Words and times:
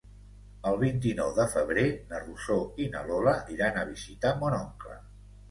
El 0.69 0.77
vint-i-nou 0.83 1.29
de 1.39 1.45
febrer 1.55 1.83
na 2.13 2.23
Rosó 2.23 2.57
i 2.85 2.89
na 2.95 3.05
Lola 3.11 3.35
iran 3.59 3.79
a 3.83 3.87
visitar 3.93 4.35
mon 4.43 4.59
oncle. 4.65 4.99